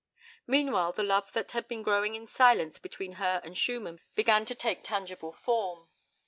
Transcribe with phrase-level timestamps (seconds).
[0.47, 4.55] Meanwhile the love that had been growing in silence between her and Schumann began to
[4.55, 5.89] take tangible form.